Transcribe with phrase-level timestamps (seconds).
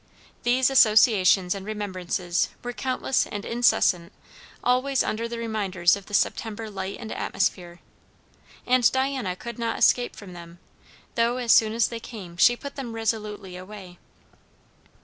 [0.41, 4.11] These associations and remembrances were countless and incessant
[4.63, 7.81] always under the reminders of the September light and atmosphere;
[8.65, 10.57] and Diana could not escape from them,
[11.13, 13.99] though as soon as they came she put them resolutely away.